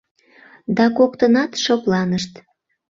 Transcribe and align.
Да 0.75 0.85
коктынат 0.97 1.51
шыпланышт. 1.63 2.31